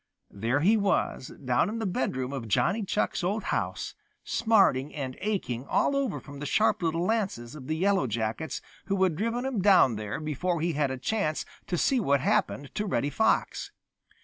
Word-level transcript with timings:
There 0.31 0.61
he 0.61 0.77
was, 0.77 1.27
down 1.27 1.69
in 1.69 1.77
the 1.77 1.85
bedroom 1.85 2.33
of 2.33 2.47
Johnny 2.47 2.83
Chuck's 2.83 3.23
old 3.23 3.43
house, 3.53 3.93
smarting 4.23 4.95
and 4.95 5.15
aching 5.21 5.67
all 5.67 5.95
over 5.95 6.19
from 6.19 6.39
the 6.39 6.47
sharp 6.47 6.81
little 6.81 7.03
lances 7.05 7.53
of 7.53 7.67
the 7.67 7.75
Yellow 7.77 8.07
Jackets 8.07 8.61
who 8.85 9.03
had 9.03 9.15
driven 9.15 9.45
him 9.45 9.61
down 9.61 9.97
there 9.97 10.19
before 10.19 10.59
he 10.59 10.73
had 10.73 10.89
had 10.89 10.91
a 10.97 10.97
chance 10.97 11.45
to 11.67 11.77
see 11.77 11.99
what 11.99 12.19
happened 12.19 12.73
to 12.73 12.87
Reddy 12.87 13.11
Fox. 13.11 13.69